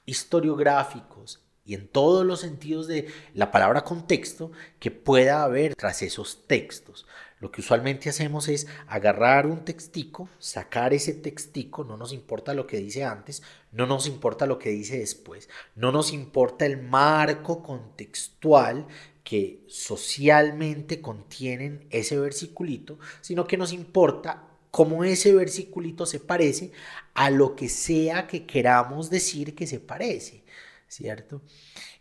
historiográficos 0.07 1.43
y 1.65 1.75
en 1.75 1.87
todos 1.87 2.27
los 2.27 2.41
sentidos 2.41 2.89
de 2.89 3.09
la 3.35 3.53
palabra 3.53 3.85
contexto 3.85 4.51
que 4.81 4.91
pueda 4.91 5.45
haber 5.45 5.77
tras 5.77 6.03
esos 6.03 6.47
textos. 6.47 7.07
Lo 7.43 7.51
que 7.51 7.61
usualmente 7.61 8.09
hacemos 8.09 8.47
es 8.47 8.69
agarrar 8.87 9.49
un 9.49 9.65
textico, 9.65 10.29
sacar 10.39 10.95
ese 10.95 11.13
textico, 11.13 11.83
no 11.83 11.97
nos 11.97 12.13
importa 12.13 12.55
lo 12.55 12.69
que 12.69 12.77
dice 12.77 13.03
antes, 13.03 13.43
no 13.73 13.85
nos 13.85 14.07
importa 14.07 14.47
lo 14.47 14.61
que 14.61 14.71
dice 14.71 15.01
después, 15.01 15.49
no 15.75 15.91
nos 15.91 16.13
importa 16.13 16.67
el 16.67 16.81
marco 16.81 17.61
contextual 17.65 18.87
que 19.25 19.65
socialmente 19.67 21.01
contienen 21.01 21.85
ese 21.91 22.17
versiculito, 22.17 23.01
sino 23.21 23.45
que 23.45 23.57
nos 23.57 23.73
importa 23.73 24.45
cómo 24.71 25.03
ese 25.03 25.35
versiculito 25.35 26.07
se 26.07 26.21
parece 26.21 26.71
a 27.13 27.29
lo 27.29 27.57
que 27.57 27.69
sea 27.69 28.29
que 28.29 28.47
queramos 28.47 29.11
decir 29.11 29.57
que 29.57 29.67
se 29.67 29.81
parece, 29.81 30.45
¿cierto? 30.93 31.41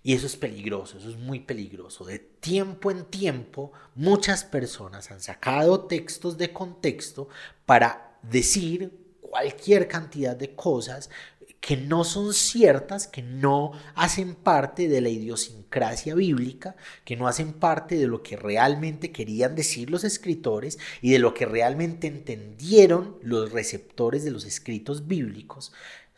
Y 0.04 0.14
eso 0.14 0.26
es 0.26 0.36
peligroso, 0.36 0.98
eso 0.98 1.10
es 1.10 1.16
muy 1.16 1.40
peligroso. 1.40 2.04
De 2.04 2.20
tiempo 2.20 2.92
en 2.92 3.06
tiempo, 3.06 3.72
muchas 3.96 4.44
personas 4.44 5.12
han 5.12 5.22
sacado 5.22 5.86
textos 5.86 6.38
de 6.38 6.52
contexto 6.52 7.30
para 7.66 8.20
decir 8.22 9.16
cualquier 9.22 9.88
cantidad 9.88 10.36
de 10.36 10.56
cosas 10.56 11.10
que 11.62 11.78
no 11.78 12.04
son 12.04 12.34
ciertas, 12.34 13.08
que 13.08 13.22
no 13.22 13.72
hacen 13.94 14.34
parte 14.34 14.88
de 14.88 15.00
la 15.00 15.10
idiosincrasia 15.10 16.16
bíblica, 16.16 16.76
que 17.06 17.16
no 17.16 17.28
hacen 17.28 17.54
parte 17.54 17.98
de 17.98 18.08
lo 18.08 18.24
que 18.24 18.36
realmente 18.36 19.12
querían 19.12 19.56
decir 19.56 19.92
los 19.92 20.04
escritores 20.04 20.80
y 21.02 21.12
de 21.12 21.20
lo 21.20 21.36
que 21.36 21.46
realmente 21.46 22.08
entendieron 22.08 23.18
los 23.22 23.52
receptores 23.52 24.24
de 24.24 24.32
los 24.32 24.44
escritos 24.46 25.08
bíblicos. 25.08 25.72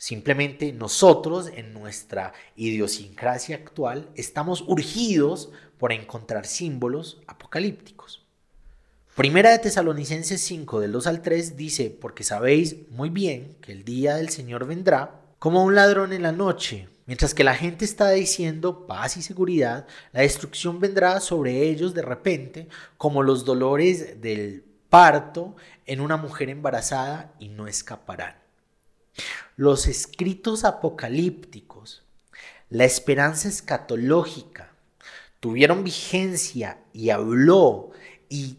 Simplemente 0.04 0.74
nosotros, 0.74 1.50
en 1.56 1.72
nuestra 1.72 2.34
idiosincrasia 2.58 3.56
actual, 3.56 4.10
estamos 4.16 4.60
urgidos 4.68 5.50
por 5.78 5.94
encontrar 5.94 6.46
símbolos 6.46 7.22
apocalípticos. 7.26 8.26
Primera 9.16 9.52
de 9.52 9.60
Tesalonicenses 9.60 10.42
5, 10.42 10.82
del 10.82 10.92
2 10.92 11.08
al 11.08 11.22
3, 11.22 11.56
dice, 11.56 11.90
porque 11.90 12.26
sabéis 12.26 12.90
muy 12.90 13.12
bien 13.12 13.56
que 13.62 13.72
el 13.72 13.86
día 13.86 14.18
del 14.18 14.28
Señor 14.28 14.68
vendrá 14.68 15.22
como 15.40 15.64
un 15.64 15.74
ladrón 15.74 16.12
en 16.12 16.24
la 16.24 16.34
noche. 16.34 16.90
Mientras 17.06 17.34
que 17.34 17.46
la 17.46 17.56
gente 17.56 17.86
está 17.86 18.10
diciendo 18.10 18.86
paz 18.86 19.16
y 19.16 19.22
seguridad, 19.22 19.88
la 20.12 20.20
destrucción 20.20 20.82
vendrá 20.82 21.22
sobre 21.22 21.70
ellos 21.70 21.94
de 21.94 22.02
repente, 22.02 22.68
como 22.98 23.24
los 23.24 23.46
dolores 23.46 24.20
del 24.20 24.66
parto 24.90 25.56
en 25.86 26.02
una 26.02 26.18
mujer 26.18 26.50
embarazada 26.50 27.34
y 27.40 27.48
no 27.48 27.68
escaparán. 27.68 28.43
Los 29.56 29.88
escritos 29.88 30.64
apocalípticos, 30.64 32.04
la 32.70 32.86
esperanza 32.86 33.48
escatológica, 33.48 34.74
tuvieron 35.40 35.84
vigencia 35.84 36.80
y 36.94 37.10
habló 37.10 37.92
y 38.30 38.58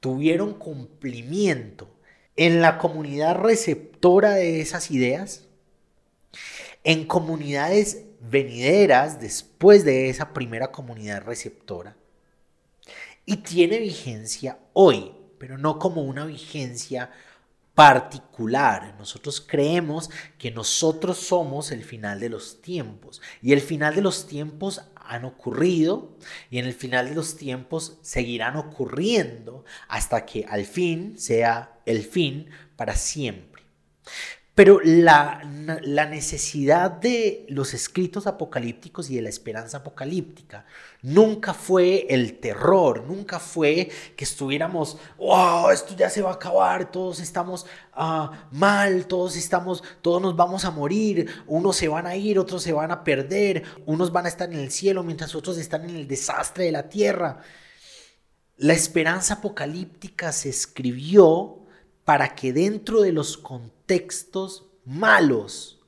tuvieron 0.00 0.54
cumplimiento 0.54 1.88
en 2.36 2.60
la 2.60 2.78
comunidad 2.78 3.36
receptora 3.36 4.32
de 4.32 4.60
esas 4.60 4.90
ideas 4.90 5.46
en 6.84 7.06
comunidades 7.06 8.04
venideras 8.20 9.20
después 9.20 9.84
de 9.84 10.08
esa 10.08 10.32
primera 10.32 10.72
comunidad 10.72 11.22
receptora. 11.22 11.96
Y 13.24 13.38
tiene 13.38 13.78
vigencia 13.78 14.58
hoy, 14.72 15.12
pero 15.38 15.58
no 15.58 15.78
como 15.78 16.02
una 16.02 16.24
vigencia 16.24 17.10
particular. 17.82 18.94
Nosotros 18.96 19.40
creemos 19.40 20.08
que 20.38 20.52
nosotros 20.52 21.18
somos 21.18 21.72
el 21.72 21.82
final 21.82 22.20
de 22.20 22.28
los 22.28 22.62
tiempos 22.62 23.20
y 23.42 23.52
el 23.52 23.60
final 23.60 23.96
de 23.96 24.02
los 24.02 24.28
tiempos 24.28 24.82
han 24.94 25.24
ocurrido 25.24 26.16
y 26.48 26.58
en 26.58 26.66
el 26.66 26.74
final 26.74 27.08
de 27.08 27.16
los 27.16 27.36
tiempos 27.36 27.98
seguirán 28.00 28.54
ocurriendo 28.54 29.64
hasta 29.88 30.24
que 30.24 30.46
al 30.48 30.64
fin 30.64 31.18
sea 31.18 31.80
el 31.84 32.04
fin 32.04 32.50
para 32.76 32.94
siempre. 32.94 33.64
Pero 34.54 34.80
la, 34.84 35.40
necesidad 36.10 36.90
de 36.90 37.46
los 37.48 37.72
escritos 37.72 38.26
apocalípticos 38.26 39.08
y 39.08 39.16
de 39.16 39.22
la 39.22 39.30
esperanza 39.30 39.78
apocalíptica 39.78 40.66
nunca 41.00 41.54
fue 41.54 42.06
el 42.10 42.38
terror, 42.38 43.04
nunca 43.06 43.40
fue 43.40 43.90
que 44.14 44.24
estuviéramos, 44.24 44.98
wow, 45.16 45.70
esto 45.70 45.96
ya 45.96 46.10
se 46.10 46.20
va 46.20 46.32
a 46.32 46.34
acabar, 46.34 46.90
todos 46.90 47.20
estamos 47.20 47.64
ah, 47.94 48.46
mal, 48.50 49.06
todos 49.06 49.36
estamos, 49.36 49.82
todos 50.02 50.20
nos 50.20 50.36
vamos 50.36 50.66
a 50.66 50.70
morir, 50.70 51.30
unos 51.46 51.76
se 51.76 51.88
van 51.88 52.06
a 52.06 52.14
ir, 52.14 52.38
otros 52.38 52.62
se 52.62 52.74
van 52.74 52.90
a 52.90 53.04
perder, 53.04 53.62
unos 53.86 54.12
van 54.12 54.26
a 54.26 54.28
estar 54.28 54.52
en 54.52 54.58
el 54.58 54.70
cielo 54.70 55.02
mientras 55.02 55.34
otros 55.34 55.56
están 55.56 55.88
en 55.88 55.96
el 55.96 56.06
desastre 56.06 56.64
de 56.64 56.72
la 56.72 56.90
tierra. 56.90 57.40
La 58.58 58.74
esperanza 58.74 59.34
apocalíptica 59.34 60.30
se 60.30 60.50
escribió 60.50 61.62
para 62.04 62.34
que 62.34 62.52
dentro 62.52 63.00
de 63.00 63.12
los 63.12 63.36
contextos 63.92 64.70
malos 64.86 65.78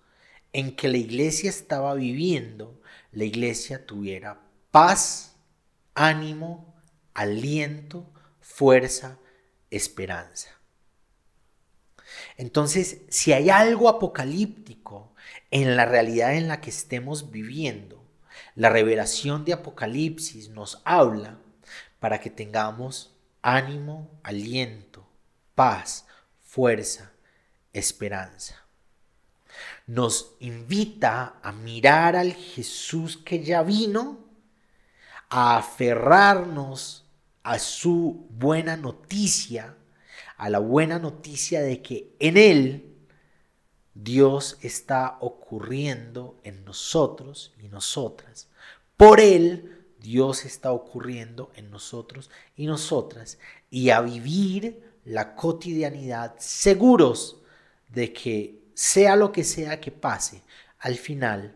en 0.52 0.76
que 0.76 0.88
la 0.88 0.98
iglesia 0.98 1.48
estaba 1.48 1.94
viviendo, 1.94 2.78
la 3.12 3.24
iglesia 3.24 3.86
tuviera 3.86 4.42
paz, 4.70 5.36
ánimo, 5.94 6.74
aliento, 7.14 8.12
fuerza, 8.40 9.18
esperanza. 9.70 10.50
Entonces, 12.36 12.98
si 13.08 13.32
hay 13.32 13.48
algo 13.48 13.88
apocalíptico 13.88 15.14
en 15.50 15.74
la 15.74 15.86
realidad 15.86 16.34
en 16.34 16.48
la 16.48 16.60
que 16.60 16.68
estemos 16.68 17.30
viviendo, 17.30 18.04
la 18.54 18.68
revelación 18.68 19.46
de 19.46 19.54
Apocalipsis 19.54 20.50
nos 20.50 20.82
habla 20.84 21.38
para 22.00 22.20
que 22.20 22.28
tengamos 22.28 23.16
ánimo, 23.40 24.10
aliento, 24.22 25.08
paz, 25.54 26.06
fuerza, 26.42 27.13
esperanza. 27.74 28.64
Nos 29.86 30.34
invita 30.40 31.38
a 31.42 31.52
mirar 31.52 32.16
al 32.16 32.32
Jesús 32.32 33.18
que 33.18 33.44
ya 33.44 33.62
vino, 33.62 34.18
a 35.28 35.58
aferrarnos 35.58 37.04
a 37.42 37.58
su 37.58 38.26
buena 38.30 38.76
noticia, 38.76 39.76
a 40.38 40.48
la 40.48 40.58
buena 40.58 40.98
noticia 40.98 41.60
de 41.60 41.82
que 41.82 42.16
en 42.18 42.38
Él 42.38 42.96
Dios 43.94 44.58
está 44.62 45.18
ocurriendo 45.20 46.40
en 46.42 46.64
nosotros 46.64 47.52
y 47.62 47.68
nosotras. 47.68 48.48
Por 48.96 49.20
Él 49.20 49.86
Dios 50.00 50.44
está 50.44 50.72
ocurriendo 50.72 51.52
en 51.54 51.70
nosotros 51.70 52.30
y 52.56 52.66
nosotras. 52.66 53.38
Y 53.70 53.90
a 53.90 54.00
vivir 54.00 54.82
la 55.04 55.34
cotidianidad, 55.34 56.34
seguros 56.38 57.42
de 57.94 58.12
que 58.12 58.64
sea 58.74 59.16
lo 59.16 59.32
que 59.32 59.44
sea 59.44 59.80
que 59.80 59.90
pase, 59.90 60.42
al 60.78 60.96
final 60.96 61.54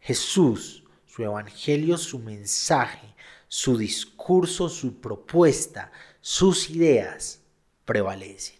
Jesús, 0.00 0.84
su 1.06 1.22
evangelio, 1.24 1.98
su 1.98 2.18
mensaje, 2.18 3.14
su 3.48 3.76
discurso, 3.76 4.68
su 4.68 5.00
propuesta, 5.00 5.90
sus 6.20 6.70
ideas 6.70 7.40
prevalecen. 7.84 8.56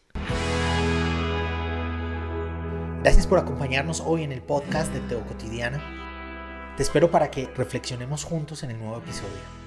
Gracias 3.03 3.27
por 3.27 3.39
acompañarnos 3.39 4.01
hoy 4.01 4.23
en 4.23 4.33
el 4.33 4.43
podcast 4.43 4.93
de 4.93 5.01
Teo 5.01 5.27
Cotidiana. 5.27 6.75
Te 6.77 6.83
espero 6.83 7.11
para 7.11 7.31
que 7.31 7.47
reflexionemos 7.55 8.25
juntos 8.25 8.63
en 8.63 8.71
el 8.71 8.79
nuevo 8.79 8.99
episodio. 8.99 9.64